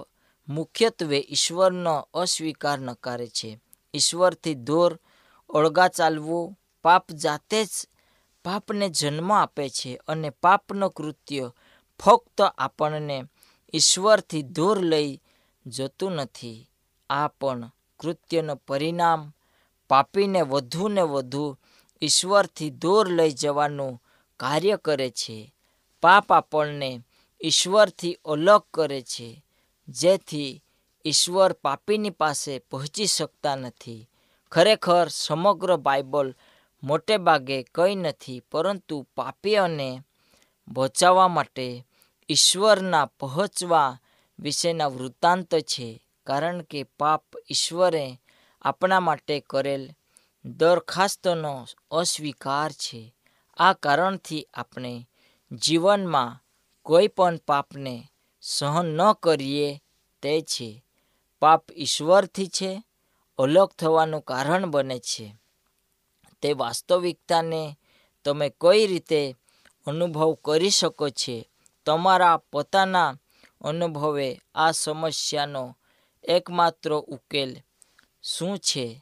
મુખ્યત્વે 0.48 1.26
ઈશ્વરનો 1.30 2.10
અસ્વીકાર 2.14 2.80
નકારે 2.80 3.28
છે. 3.28 3.60
ઈશ્વરથી 3.96 4.54
દૂર 4.54 5.00
ઓળગા 5.50 5.88
ચાલવું 5.88 6.60
પાપ 6.84 7.12
જાતે 7.12 7.66
જ 7.66 7.70
પાપને 8.46 8.90
જન્મ 8.90 9.34
આપે 9.34 9.70
છે 9.70 10.00
અને 10.08 10.30
પાપનો 10.30 10.90
કૃત્ય 10.90 11.52
ફક્ત 12.00 12.42
આપણને 12.42 13.24
ઈશ્વરથી 13.74 14.42
દૂર 14.42 14.82
લઈ 14.82 15.22
જતું 15.66 16.12
નથી. 16.12 16.70
આ 17.10 17.28
પણ 17.28 17.72
કૃત્યનું 18.00 18.58
પરિણામ. 18.58 19.34
પાપીને 19.90 20.42
વધુ 20.42 20.88
ને 20.88 21.02
વધુ 21.02 21.58
ઈશ્વરથી 22.02 22.70
દૂર 22.70 23.10
લઈ 23.10 23.32
જવાનું 23.32 24.04
કાર્ય 24.40 24.78
કરે 24.78 25.10
છે. 25.10 25.54
પાપ 26.02 26.34
આપણને 26.34 27.00
ઈશ્વરથી 27.44 28.18
અલગ 28.26 28.62
કરે 28.74 29.02
છે. 29.02 29.46
જેથી 29.88 30.64
ઈશ્વર 31.06 31.54
પાપીની 31.54 32.10
પાસે 32.10 32.60
પહોંચી 32.60 33.06
શકતા 33.06 33.56
નથી. 33.56 34.10
ખરેખર 34.52 35.08
સમગ્ર 35.08 35.76
બાઇબલ 35.76 36.36
મોટે 36.84 37.18
ભાગે 37.18 37.64
કંઈ 37.64 37.96
નથી, 37.96 38.40
પરંતુ 38.40 39.08
પાપીઓને 39.16 40.02
બચાવવા 40.68 41.28
માટે 41.28 41.86
ઈશ્વરના 42.30 43.06
પહોંચવા 43.06 44.00
વિશેના 44.40 44.88
વૃત્તાંત 44.88 45.56
છે, 45.56 46.04
કારણ 46.28 46.62
કે 46.62 46.84
પાપ 46.84 47.24
ઈશ્વરે 47.52 48.22
આપણા 48.62 49.00
માટે 49.00 49.40
કરેલ 49.40 49.92
દરખાસ્તનો 50.46 51.68
અસ્વીકાર 51.92 52.72
છે. 52.72 53.16
આ 53.58 53.74
કારણથી 53.74 54.48
આપણે 54.54 55.08
જીવનમાં 55.52 56.44
કોઈ 56.84 57.08
પણ 57.08 57.38
પાપને 57.38 58.12
સહન 58.42 58.86
ન 58.86 59.14
કરીએ 59.14 59.82
તે 60.22 60.42
છે. 60.42 60.85
પાપ 61.46 61.72
ઈશ્વરથી 61.72 62.48
છે, 62.48 62.84
અલગ 63.40 63.70
થવાનું 63.80 64.22
કારણ 64.22 64.66
બને 64.66 65.00
છે. 65.00 65.36
તે 66.42 66.54
વાસ્તવિકતાને 66.54 67.78
તમે 68.26 68.50
કઈ 68.62 68.88
રીતે 68.88 69.36
અનુભવ 69.88 70.34
કરી 70.34 70.70
શકો 70.70 71.10
છે, 71.10 71.50
તમારા 71.86 72.38
પોતાના 72.38 73.16
અનુભવે 73.62 74.42
આ 74.56 74.72
સમસ્યાનો 74.72 75.78
એકમાત્ર 76.24 76.94
ઉકેલ 76.94 77.62
શું 78.24 78.58
છે? 78.58 79.02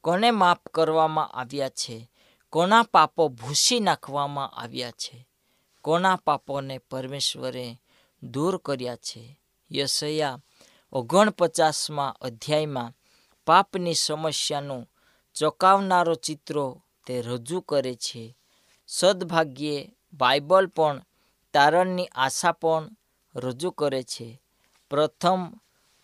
કોને 0.00 0.30
માફ 0.30 0.58
કરવામાં 0.74 1.28
આવ્યા 1.28 1.68
છે? 1.68 2.10
કોના 2.50 2.82
પાપો 2.82 3.28
ભૂસી 3.28 3.80
નાખવામાં 3.80 4.48
આવ્યા 4.48 4.90
છે? 4.90 5.26
કોના 5.82 6.16
પાપોને 6.16 6.78
પરમેશ્વરે 6.78 7.76
દૂર 8.22 8.56
કર્યા 8.56 8.96
છે? 8.96 9.38
યશયા 9.72 10.38
ઓગણપચાસમાં 10.92 12.16
અધ્યાયમાં 12.20 12.92
પાપની 13.46 13.94
સમસ્યાનું 13.94 14.90
ચોંકાવનારો 15.34 16.14
ચિત્રો 16.14 16.82
તે 17.06 17.22
રજૂ 17.22 17.60
કરે 17.60 17.94
છે. 17.94 18.36
સદભાગ્યે 18.86 19.96
બાઇબલ 20.12 20.66
પણ 20.66 21.02
તારણની 21.52 22.06
આશા 22.06 22.52
પણ 22.52 22.90
રજૂ 23.34 23.70
કરે 23.70 24.02
છે. 24.02 24.42
પ્રથમ 24.90 25.52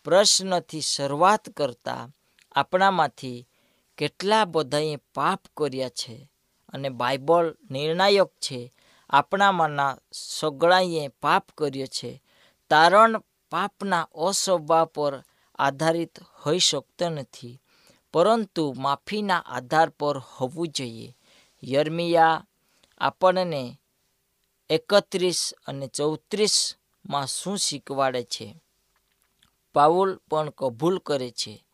પ્રશ્નથી 0.05 0.81
શરૂઆત 0.81 1.51
કરતા 1.51 2.09
આપણામાંથી 2.53 3.49
કેટલા 3.96 4.44
બધાએ 4.44 4.96
પાપ 4.96 5.40
કર્યા 5.57 5.88
છે 5.88 6.31
અને 6.68 6.88
બાઇબલ 6.88 7.57
નિર્ણાયક 7.70 8.27
છે. 8.27 8.72
આપણામાંના 9.11 9.99
સગળાએ 10.12 11.09
પાપ 11.09 11.46
કર્યો 11.59 11.87
છે. 11.87 12.22
તારણ 12.70 13.22
પાપના 13.50 14.09
અસ્વભાવ 14.14 14.85
પર 14.85 15.22
આધારિત 15.54 16.18
હોઈ 16.22 16.59
શકતો 16.59 17.09
નથી. 17.09 17.61
પરંતુ 18.12 18.74
માફીના 18.78 19.38
આધાર 19.38 19.88
પર 19.88 20.18
હોવું 20.18 20.68
જોઈએ. 20.68 21.16
યર્મિયા 21.64 22.46
આપણને 22.98 23.80
એકત્રીસ 24.70 25.54
અને 25.66 25.87
ચૌત્રીસમાં 25.87 27.26
શું 27.26 27.59
શીખવાડે 27.59 28.22
છે? 28.22 28.54
પાઉલ 29.74 30.16
પણ 30.30 30.50
કબૂલ 30.50 30.98
કરે 30.98 31.30
છે. 31.30 31.66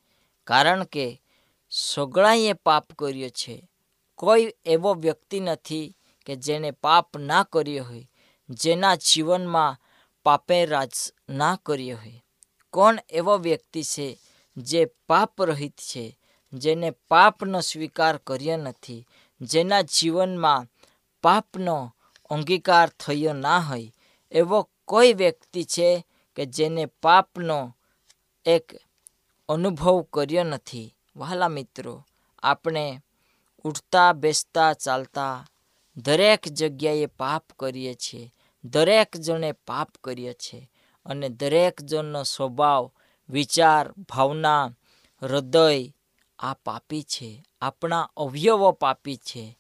કારણ 0.45 0.85
કે 0.85 1.23
સગળાએ 1.71 2.53
પાપ 2.53 2.93
કર્યો 2.93 3.29
છે. 3.29 3.69
કોઈ 4.15 4.55
એવો 4.65 4.95
વ્યક્તિ 4.95 5.41
નથી 5.41 5.97
કે 6.27 6.37
જેણે 6.37 6.71
પાપ 6.71 7.17
ના 7.17 7.43
કર્યો 7.43 7.85
હોય. 7.85 8.11
જેના 8.51 8.95
જીવનમાં 8.95 9.82
પાપે 10.23 10.67
રાજ 10.67 10.91
ના 11.29 11.59
કર્યો 11.67 11.97
હોય 11.97 12.25
કોણ 12.71 12.99
એવો 13.11 13.37
વ્યક્તિ 13.37 13.83
છે 13.83 14.19
જે 14.57 14.85
પાપ 14.85 15.43
રહિત 15.43 15.77
છે, 15.77 16.19
જેને 16.53 16.91
પાપનો 16.91 17.61
સ્વીકાર 17.61 18.17
કર્યો 18.17 18.57
નથી, 18.57 19.07
જેના 19.41 19.81
જીવનમાં 19.81 20.67
પાપનો 21.23 21.95
અંગીકાર 22.31 22.89
થયો 22.89 23.33
ના 23.33 23.59
હોય? 23.59 23.93
એવો 24.31 24.69
કોઈ 24.85 25.13
વ્યક્તિ 25.13 25.65
છે 25.65 26.07
કે 26.37 26.47
જેને 26.47 26.87
પાપનો 26.87 27.77
એક 28.45 28.73
અનુભવ 29.49 30.03
કર્યો 30.03 30.45
નથી? 30.45 30.97
વહાલા 31.17 31.49
મિત્રો, 31.49 32.07
આપણે 32.43 33.03
ઉઠતા 33.65 34.13
બેસતા 34.13 34.73
ચાલતા 34.73 35.47
દરેક 35.97 36.49
જગ્યાએ 36.49 37.07
પાપ 37.07 37.45
કરીએ 37.59 37.95
છીએ. 37.95 38.35
દરેક 38.65 39.17
જણે 39.17 39.53
પાપ 39.53 39.91
કરીએ 40.05 40.33
છે 40.33 40.71
અને 41.07 41.29
દરેક 41.29 41.83
જણનો 41.83 42.23
સ્વભાવ, 42.23 42.91
વિચાર, 43.29 43.93
ભાવના, 43.93 44.71
હૃદય 45.23 45.93
આ 46.39 46.55
પાપી 46.55 47.03
છે, 47.03 47.45
આપણા 47.63 48.11
અવયવો 48.17 48.73
પાપી 48.73 49.17
છે. 49.17 49.59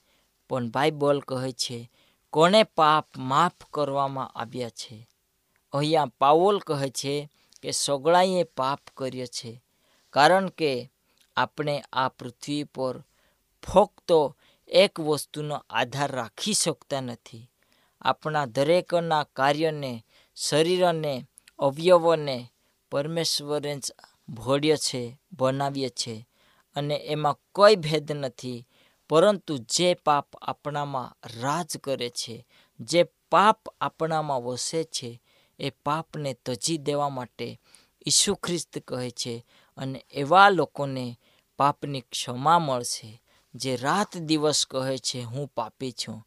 પણ 0.49 0.71
બાઇબલ 0.71 1.21
કહે 1.21 1.53
છે 1.53 1.91
કોને 2.31 2.63
પાપ 2.63 3.07
માફ 3.19 3.53
કરવામાં 3.73 4.29
આવ્યા 4.29 4.69
છે? 4.69 5.09
અહીંયા 5.73 6.07
પાવોલ 6.19 6.59
કહે 6.59 6.91
છે 6.91 7.31
કે 7.63 7.71
સગળાએ 7.71 8.43
પાપ 8.43 8.81
કર્યો 8.97 9.27
છે, 9.27 9.63
કારણ 10.11 10.49
કે 10.49 10.91
આપણે 11.37 11.83
આ 11.93 12.09
પૃથ્વી 12.09 12.65
પર 12.65 13.05
ફક્ત 13.63 14.13
એક 14.69 15.01
વસ્તુનો 15.01 15.65
આધાર 15.71 16.13
રાખી 16.13 16.53
શકતા 16.53 17.01
નથી. 17.01 17.52
આપણા 18.03 18.47
દરેકના 18.47 19.25
કાર્યને, 19.25 20.05
શરીરને, 20.35 21.27
અવયવોને 21.59 22.53
પરમેશ્વરે 22.91 23.77
જ 23.77 23.93
ભોળ્ય 24.29 24.77
છે, 24.77 25.19
બનાવીએ 25.33 25.89
છે 25.89 26.29
અને 26.77 26.95
એમાં 26.95 27.37
કોઈ 27.53 27.77
ભેદ 27.77 28.13
નથી. 28.13 28.67
પરંતુ 29.09 29.59
જે 29.59 29.95
પાપ 29.95 30.27
આપણામાં 30.43 31.17
રાજ 31.41 31.77
કરે 31.77 32.09
છે, 32.11 32.47
જે 32.81 33.05
પાપ 33.31 33.69
આપણામાં 33.81 34.43
વસે 34.43 34.85
છે, 34.85 35.23
એ 35.59 35.71
પાપને 35.71 36.35
તજી 36.35 36.79
દેવા 36.79 37.09
માટે 37.09 37.61
ઈસુ 38.07 38.35
ખ્રિસ્ત 38.35 38.79
કહે 38.79 39.11
છે 39.11 39.47
અને 39.77 40.05
એવા 40.11 40.49
લોકોને 40.49 41.21
પાપની 41.59 42.01
ક્ષમા 42.01 42.59
મળશે, 42.59 43.23
જે 43.55 43.77
રાત 43.77 44.17
દિવસ 44.17 44.67
કહે 44.67 44.99
છે, 44.99 45.21
હું 45.23 45.49
પાપી 45.49 45.93
છું. 45.93 46.23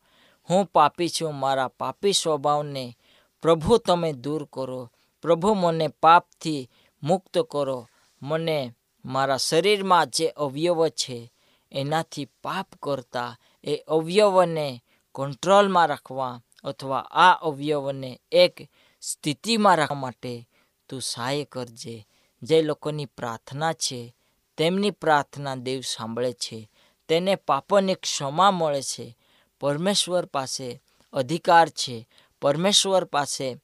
હું 0.50 0.66
પાપી 0.66 1.10
છું, 1.10 1.36
મારા 1.36 1.68
પાપી 1.68 2.14
સ્વભાવને 2.14 2.98
પ્રભુ 3.42 3.78
તમે 3.78 4.14
દૂર 4.14 4.48
કરો. 4.54 4.92
પ્રભુ 5.22 5.54
મને 5.54 5.88
પાપથી 5.88 6.70
મુક્ત 7.04 7.48
કરો. 7.52 7.88
મને 8.22 8.74
મારા 9.06 9.38
શરીરમાં 9.38 10.10
જે 10.10 10.28
અવયવ 10.28 10.88
છે, 10.88 11.32
એનાથી 11.72 12.26
પાપ 12.26 12.68
કરતા, 12.84 13.38
એ 13.64 13.78
અવયવને 13.78 14.84
કંટ્રોલમાં 15.16 15.88
રાખવા 15.88 16.42
અથવા 16.64 17.00
આ 17.00 17.34
અવયવને 17.34 18.20
એક 18.32 18.58
સ્થિતિમાં 19.02 19.76
રાખવા 19.76 19.98
માટે 19.98 20.50
તું 20.90 21.02
સહાય 21.02 21.44
કરજે. 21.44 22.08
જે 22.44 22.62
લોકોની 22.62 23.06
પ્રાર્થના 23.06 23.74
છે, 23.74 24.16
તેમની 24.58 24.92
પ્રાર્થના 24.92 25.56
દેવ 25.56 25.82
સાંભળે 25.82 26.34
છે. 26.34 26.72
તેને 27.08 27.36
પાપની 27.36 27.96
ક્ષમા 27.96 28.52
મળે 28.52 28.82
છે. 28.82 29.18
પરમેશ્વર 29.60 30.26
પાસે 30.26 30.82
અધિકાર 31.14 31.70
છે. 31.70 32.08
પરમેશ્વર 32.42 33.04
પાસે 33.04 33.58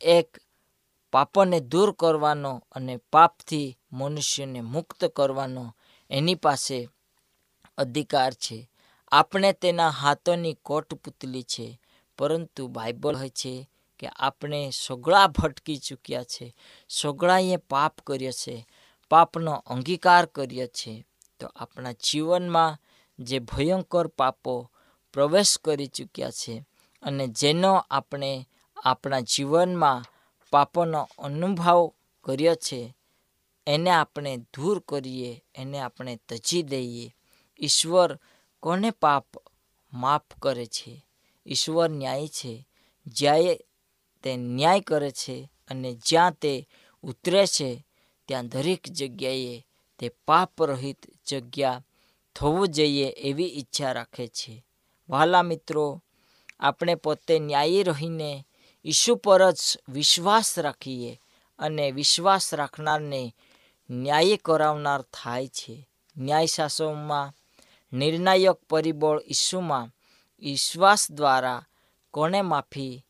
એક 0.00 0.38
પાપને 1.12 1.60
દૂર 1.60 1.92
કરવાનો 1.92 2.64
અને 2.72 2.96
પાપથી 2.96 3.78
મનુષ્યને 3.92 4.60
મુક્ત 4.60 5.04
કરવાનો 5.04 5.76
એની 6.10 6.34
પાસે 6.34 6.88
અધિકાર 7.78 8.32
છે. 8.32 8.70
આપણે 9.12 9.52
તેના 9.52 9.88
હાથોની 9.88 10.54
કોટપુતલી 10.62 11.42
છે, 11.42 11.80
પરંતુ 12.18 12.66
બાઇબલ 12.66 13.16
હોય 13.16 13.28
છે 13.28 13.70
કે 13.98 14.08
આપણે 14.08 14.70
સોગળા 14.70 15.26
ભટકી 15.26 15.76
ચૂક્યા 15.76 16.22
છે. 16.22 16.56
સોગળાએ 16.88 17.56
પાપ 17.56 18.00
કર્યો 18.06 18.30
છે, 18.30 18.66
પાપનો 19.10 19.52
અંગીકાર 19.52 20.26
કર્યો 20.26 20.66
છે. 20.66 21.04
તો 21.40 21.46
આપણા 21.56 21.92
જીવનમાં 21.92 22.78
જે 23.18 23.38
ભયંકર 23.38 24.06
પાપો 24.06 24.70
પ્રવેશ 25.12 25.58
કરી 25.58 25.86
ચૂક્યા 25.86 26.30
છે 26.30 26.64
અને 27.02 27.28
જેનો 27.28 27.84
આપણે 27.90 28.48
આપણા 28.84 29.20
જીવનમાં 29.20 30.04
પાપોનો 30.50 31.08
અનુભવ 31.18 31.92
કર્યો 32.24 32.54
છે, 32.54 32.94
એને 33.66 33.90
આપણે 33.90 34.36
દૂર 34.36 34.82
કરીએ, 34.88 35.44
એને 35.54 35.78
આપણે 35.78 36.18
તજી 36.28 36.62
દઈએ. 36.62 37.14
ઈશ્વર 37.60 38.18
કોને 38.60 38.90
પાપ 38.90 39.26
માફ 39.92 40.38
કરે 40.42 40.66
છે? 40.66 41.06
ઈશ્વર 41.46 41.90
ન્યાય 41.90 42.28
છે. 42.28 42.68
જ્યારે 43.06 43.60
તે 44.22 44.36
ન્યાય 44.36 44.80
કરે 44.80 45.10
છે 45.10 45.50
અને 45.68 45.98
જ્યાં 46.06 46.32
તે 46.32 46.68
ઉતરે 47.02 47.46
છે, 47.46 47.86
ત્યાં 48.28 48.48
દરેક 48.48 48.88
જગ્યાએ 48.88 49.66
તે 49.98 50.08
પાપ 50.08 50.62
રહિત 50.62 50.98
જગ્યા 51.26 51.84
થવું 52.36 52.68
જોઈએ 52.68 53.06
એવી 53.10 53.58
ઈચ્છા 53.58 53.92
રાખે 53.92 54.26
છે. 54.26 54.64
વહાલા 55.08 55.42
મિત્રો, 55.42 56.02
આપણે 56.60 56.94
પોતે 56.94 57.38
ન્યાયી 57.38 57.82
રહીને 57.82 58.46
ઈસુ 58.84 59.16
પર 59.16 59.50
જ 59.50 59.60
વિશ્વાસ 59.88 60.58
રાખીએ 60.58 61.20
અને 61.58 61.90
વિશ્વાસ 61.90 62.54
રાખનારને 62.54 63.34
ન્યાય 63.90 64.36
કરાવનાર 64.36 65.02
થાય 65.02 65.48
છે. 65.48 65.88
ન્યાય 66.16 66.46
શાસનમાં 66.46 67.32
નિર્ણાયક 67.92 68.58
પરિબળ 68.70 69.20
ઈસુમાં 69.28 69.90
વિશ્વાસ 70.38 71.12
દ્વારા 71.12 71.66
કોણે 72.10 72.42
માફી 72.42 73.04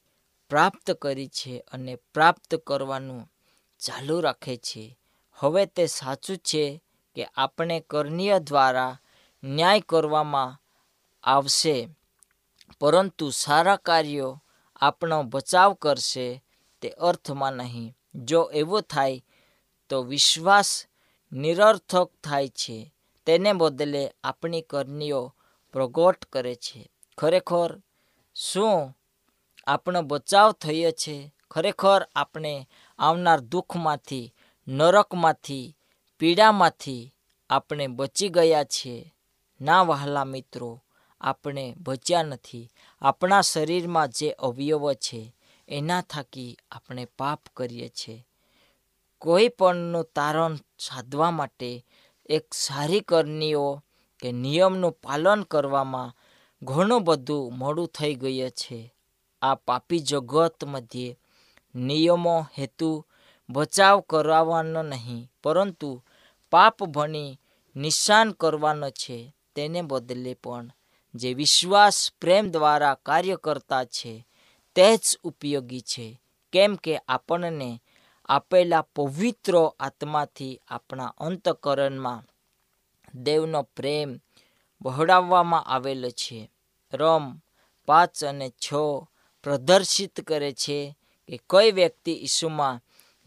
પ્રાપ્ત 0.49 0.91
કરી 0.91 1.29
છે 1.29 1.59
અને 1.73 1.97
પ્રાપ્ત 1.97 2.55
કરવાનું 2.55 3.31
ચાલુ 3.79 4.21
રાખે 4.21 4.57
છે. 4.57 4.99
હવે 5.35 5.67
તે 5.67 5.87
સાચું 5.87 6.37
છે 6.37 6.83
કે 7.15 7.25
આપણે 7.25 7.81
કરનીય 7.81 8.39
દ્વારા 8.39 8.99
ન્યાય 9.45 9.81
કરવામાં 9.81 10.68
આવશે. 11.23 11.89
પરંતુ 12.81 13.31
સારા 13.31 13.77
કાર્યો 13.77 14.43
આપણો 14.77 15.23
બચાવ 15.23 15.75
કરશે 15.75 16.45
તે 16.81 16.91
અર્થમાં 16.91 17.53
નહીં. 17.53 17.97
જો 18.15 18.51
એવું 18.55 18.83
થાય 18.83 19.25
તો 19.89 20.03
વિશ્વાસ 20.03 20.87
નિરર્થક 21.33 22.11
થાય 22.25 22.49
છે. 22.49 22.95
તેને 23.27 23.53
બદલે 23.53 24.13
આપણી 24.25 24.63
કરનીઓ 24.63 25.35
પ્રગટ 25.73 26.25
કરે 26.25 26.55
છે. 26.55 26.91
ખરેખર 27.19 27.81
શું 28.35 28.99
આપણો 29.67 30.03
બચાવ 30.03 30.53
થયો 30.53 30.91
છે? 30.91 31.35
ખરેખર 31.51 32.07
આપણે 32.17 32.69
આવનાર 32.99 33.41
દુઃખમાંથી, 33.41 34.35
નરકમાંથી, 34.69 35.77
પીડામાંથી 36.19 37.15
આપણે 37.51 37.87
બચી 37.87 38.29
ગયા 38.29 38.65
છીએ? 38.65 39.15
ના 39.61 39.83
વહાલા 39.83 40.25
મિત્રો 40.25 40.85
આપણે 41.21 41.75
બચ્યા 41.79 42.23
નથી. 42.23 42.71
આપણા 43.03 43.41
શરીરમાં 43.41 44.09
જે 44.09 44.31
અવયવ 44.31 44.93
છે, 44.93 45.35
એના 45.69 46.01
થકી 46.01 46.57
આપણે 46.71 47.05
પાપ 47.05 47.41
કરીએ 47.57 47.89
છીએ 47.89 48.25
કોઈ 49.19 49.49
પણનું 49.49 50.11
તારણ 50.15 50.55
સાધવા 50.79 51.31
માટે 51.31 51.87
એક 52.31 52.55
સારી 52.55 53.01
કરણીઓ 53.01 53.83
કે 54.21 54.33
નિયમનું 54.33 54.93
પાલન 54.93 55.43
કરવામાં 55.43 56.15
ઘણું 56.63 57.05
બધું 57.05 57.59
મોડું 57.59 57.89
થઈ 57.89 58.15
ગયું 58.15 58.51
છે. 58.51 58.95
આ 59.43 59.55
પાપી 59.55 59.99
જગત 59.99 60.65
મધ્યે 60.65 61.19
નિયમો 61.75 62.47
હેતુ 62.59 63.07
બચાવ 63.51 64.01
કરાવવાનો 64.01 64.83
નહીં, 64.83 65.31
પરંતુ 65.43 66.03
પાપ 66.51 66.85
ભણી 66.85 67.39
નિશાન 67.77 68.33
કરવાનો 68.33 68.91
છે. 68.91 69.35
તેને 69.55 69.83
બદલે 69.83 70.35
પણ 70.35 70.71
જે 71.19 71.35
વિશ્વાસ, 71.35 72.13
પ્રેમ 72.21 72.51
દ્વારા 72.51 72.95
કાર્ય 72.95 73.37
કરતા 73.37 73.85
છે 73.85 74.27
તે 74.75 74.97
જ 74.97 75.19
ઉપયોગી 75.23 75.81
છે. 75.81 76.07
કેમ 76.53 76.77
કે 76.77 76.99
આપણને 77.09 77.71
આપેલા 78.25 78.83
પવિત્ર 78.83 79.55
આત્માથી 79.81 80.61
આપણા 80.69 81.15
અંતકરણમાં 81.19 82.23
દેવનો 83.15 83.63
પ્રેમ 83.63 84.21
બહોળાવવામાં 84.81 85.65
આવેલો 85.65 86.11
છે. 86.11 86.51
રમ 86.93 87.25
પાંચ 87.87 88.25
અને 88.25 88.49
છ 88.51 88.75
પ્રદર્શિત 89.43 90.21
કરે 90.21 90.53
છે 90.53 90.97
કે 91.29 91.37
કોઈ 91.51 91.71
વ્યક્તિ 91.71 92.13
ઈસુમાં 92.13 92.81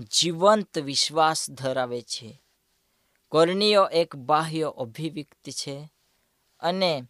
જીવંત 0.03 0.79
વિશ્વાસ 0.79 1.51
ધરાવે 1.51 2.01
છે. 2.01 2.41
કરણીઓ 3.31 3.83
એક 3.85 4.15
બાહ્ય 4.15 4.73
અભિવ્યક્તિ 4.77 5.51
છે 5.51 5.77
અને 6.59 7.03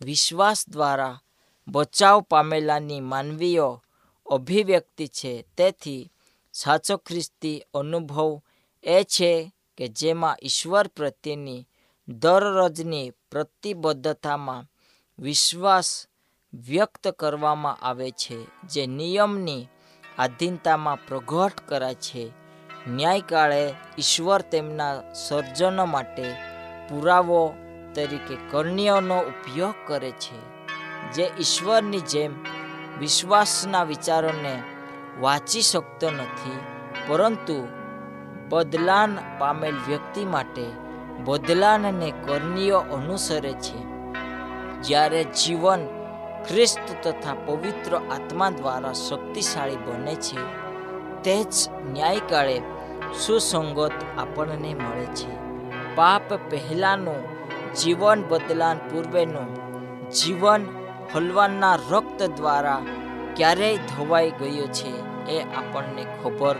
વિશ્વાસ 0.00 0.68
દ્વારા 0.68 1.20
બચાવ 1.68 2.20
પામેલાની 2.20 3.00
માનવીય 3.00 3.78
અભિવ્યક્તિ 4.30 5.06
છે. 5.06 5.44
તેથી 5.56 6.12
સાચો 6.52 6.96
ખ્રિસ્તી 6.96 7.64
અનુભવ 7.74 8.42
એ 8.84 9.02
છે 9.02 9.52
કે 9.76 9.88
જેમાં 9.88 10.36
ઈશ્વર 10.42 10.86
પ્રત્યેની 10.86 11.68
દરરોજની 12.08 13.10
પ્રતિબદ્ધતામાં 13.10 14.66
વિશ્વાસ 15.18 16.06
વ્યક્ત 16.52 17.08
કરવામાં 17.08 17.78
આવે 17.82 18.10
છે, 18.10 18.66
જે 18.66 18.86
નિયમની 18.86 19.68
આધીનતામાં 20.18 21.06
પ્રગટ 21.06 21.60
કરાય 21.68 21.94
છે. 21.94 22.32
ન્યાયકાળે 22.88 23.74
ઈશ્વર 23.98 24.42
તેમના 24.42 25.12
સર્જનો 25.12 25.86
માટે 25.86 26.34
પુરાવો 26.88 27.54
તરીકે 27.96 28.36
કરણીઓનો 28.50 29.18
ઉપયોગ 29.18 29.74
કરે 29.86 30.10
છે, 30.10 30.38
જે 31.12 31.30
ઈશ્વરની 31.40 32.00
જેમ 32.00 32.32
વિશ્વાસના 32.98 33.82
વિચારોને 33.82 34.62
વાંચી 35.20 35.62
શકતો 35.62 36.10
નથી, 36.10 36.58
પરંતુ 37.08 37.68
બદલાન 38.48 39.18
પામેલ 39.38 39.74
વ્યક્તિ 39.88 40.24
માટે 40.24 40.66
બદલાનને 41.24 42.12
કર્ણિયો 42.24 42.78
અનુસરે 42.78 43.52
છે. 43.52 43.78
જ્યારે 44.82 45.24
જીવન 45.24 45.86
ખ્રિસ્ત 46.48 47.08
તથા 47.08 47.34
પવિત્ર 47.34 47.96
આત્મા 47.96 48.50
દ્વારા 48.50 48.92
શક્તિશાળી 48.92 49.76
બને 49.76 50.14
છે, 50.14 50.40
તે 51.22 51.44
જ 51.44 51.54
ન્યાયકાળે 51.92 52.58
સુસંગત 53.26 53.92
આપણને 54.18 54.74
મળે 54.74 55.04
છે. 55.04 55.32
પાપ 55.94 56.32
પહેલાંનું 56.32 57.35
જીવન 57.74 58.24
બદલાન 58.28 58.78
પૂર્વેનું 58.78 59.50
જીવન 60.10 60.66
હલવાનના 61.14 61.78
રક્ત 61.90 62.22
દ્વારા 62.22 62.82
ક્યારેય 63.36 63.76
ધોવાઈ 63.76 64.30
ગયું 64.30 64.72
છે 64.72 64.92
એ 65.32 65.42
આપણને 65.42 66.06
ખબર 66.22 66.56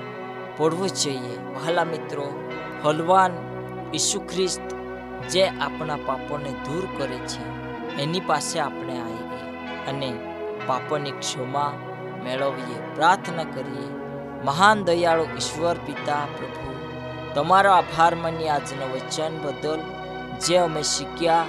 પડવું 0.56 0.88
જોઈએ. 0.88 1.36
વહાલા 1.54 1.84
મિત્રો, 1.84 2.26
હલવાન 2.84 3.32
ઈસુ 3.94 4.20
ખ્રિસ્ત 4.20 4.60
જે 5.30 5.46
આપણા 5.46 5.96
પાપોને 5.96 6.50
દૂર 6.50 6.88
કરે 6.96 7.18
છે, 7.18 7.44
એની 8.02 8.20
પાસે 8.20 8.60
આપણે 8.60 8.98
આવીએ 8.98 9.42
અને 9.86 10.12
પાપોની 10.66 11.10
ક્ષમા 11.10 11.72
મેળવીએ. 12.24 12.94
પ્રાર્થના 12.94 13.44
કરીએ, 13.44 13.88
મહાન 14.44 14.84
દયાળુ 14.84 15.22
ઈશ્વર 15.22 15.76
પિતા 15.86 16.24
પ્રભુ, 16.38 16.72
તમારો 17.34 17.70
આભાર 17.70 18.14
માની 18.14 18.48
આજના 18.48 18.84
વચન 18.84 19.38
બદલ 19.42 19.80
જે 20.40 20.56
અમે 20.56 20.82
શીખ્યા, 20.82 21.46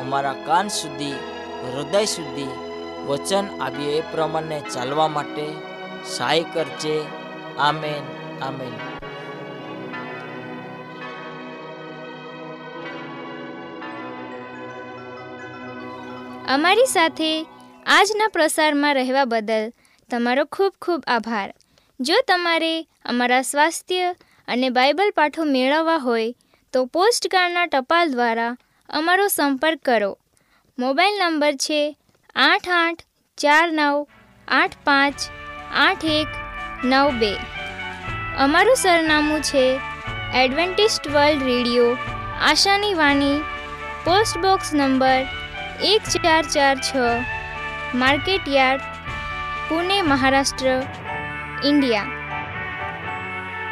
અમારા 0.00 0.32
કાન 0.32 0.68
સુધી, 0.68 1.12
હૃદય 1.74 2.04
સુધી 2.04 2.48
વચન 3.06 3.46
આવ્યું 3.60 3.92
એ 3.92 4.00
પ્રમાણે 4.00 4.60
ચાલવા 4.74 5.08
માટે 5.08 5.46
સહાય 6.04 6.42
કરજે. 6.42 7.02
Amen 7.58 8.04
amen. 8.42 8.76
અમારી 16.48 16.86
સાથે 16.86 17.46
આજના 17.86 18.28
પ્રસારમાં 18.28 18.94
રહેવા 18.94 19.24
બદલ 19.24 19.72
તમારો 20.10 20.44
ખૂબ 20.44 20.72
ખૂબ 20.82 21.02
આભાર. 21.06 21.54
જો 22.00 22.14
તમારે 22.28 22.82
અમારા 22.82 23.42
સ્વાસ્થ્ય 23.42 24.14
અને 24.48 24.70
બાઇબલ 24.70 25.10
પાઠો 25.16 25.44
મેળવવા 25.44 25.96
હોય 25.96 26.34
તો 26.72 26.80
પોસ્ટકાર્ડના 26.86 27.66
ટપાલ 27.66 28.10
દ્વારા 28.10 28.56
અમારો 28.88 29.26
સંપર્ક 29.28 29.78
કરો. 29.84 30.10
મોબાઈલ 30.78 31.14
નંબર 31.18 31.54
છે 31.56 31.80
આઠ 32.36 32.68
આઠ 32.78 33.02
ચાર 33.38 33.66
નવ 33.72 33.96
આઠ 34.48 34.76
પાંચ 34.84 35.18
આઠ 35.76 36.04
એક 36.04 36.28
નવ 36.84 37.08
બે. 37.20 37.32
અમારું 38.38 38.76
સરનામું 38.76 39.40
છે 39.40 39.64
એડવેન્ટિસ્ટ 40.34 41.08
વર્લ્ડ 41.08 41.42
રેડિયો, 41.42 41.88
આશાની 42.42 42.94
વાણી 42.94 43.40
પોસ્ટ 44.04 44.38
બોક્સ 44.38 44.74
નંબર 44.74 45.20
એક 45.92 46.02
ચાર 46.14 46.44
ચાર 46.54 46.76
છ 46.76 46.90
market 47.94 48.46
yard 48.48 48.82
Pune, 49.68 49.98
Maharashtra, 50.02 50.68
India. 51.64 52.06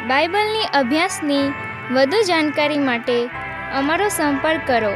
બાઇબલની 0.07 0.73
અભ્યાસની 0.73 1.45
વધુ 1.93 2.21
જાણકારી 2.27 2.77
માટે 2.77 3.29
અમારો 3.73 4.07
સંપર્ક 4.07 4.67
કરો. 4.67 4.93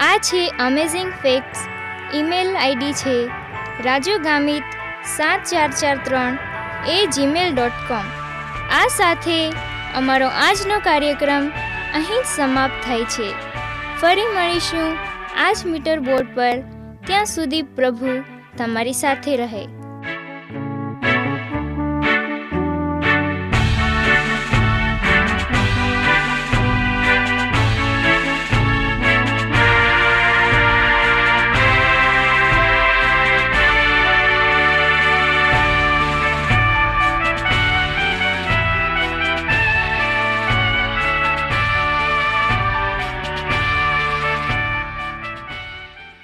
આ 0.00 0.18
છે 0.18 0.48
અમેઝિંગ 0.48 1.10
ફેક્ટ્સ 1.22 1.58
ઈમેલ 2.14 2.56
આઈડી 2.56 2.92
છે 2.92 3.16
રાજુ 3.84 4.18
ગામિત 4.18 4.62
સાત 5.16 5.44
ચાર 5.44 5.70
ચાર 5.70 5.96
ત્રણ 6.04 6.38
એ 6.88 7.06
જીમેલ 7.06 7.54
ડોટ 7.54 7.70
કોમ 7.88 8.06
આ 8.70 8.86
સાથે 8.96 9.52
અમારો 9.94 10.26
આજનો 10.26 10.78
કાર્યક્રમ 10.78 11.50
અહીં 11.94 12.24
સમાપ્ત 12.36 12.84
થાય 12.84 13.04
છે. 13.04 13.28
ફરી 14.00 14.26
મળીશું 14.34 14.96
આ 15.38 15.52
જ 15.52 15.66
મીટર 15.66 15.98
બોર્ડ 15.98 16.26
પર. 16.34 16.58
ત્યાં 17.06 17.24
સુધી 17.24 17.62
પ્રભુ 17.62 18.22
તમારી 18.56 18.92
સાથે 18.92 19.36
રહે. 19.36 19.77